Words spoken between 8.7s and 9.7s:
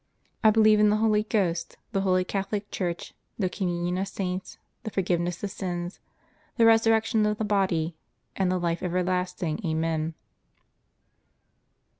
everlasting.